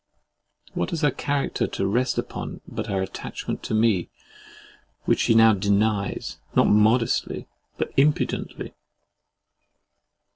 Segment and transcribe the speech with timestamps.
[0.73, 4.09] What has her character to rest upon but her attachment to me,
[5.05, 8.73] which she now denies, not modestly, but impudently?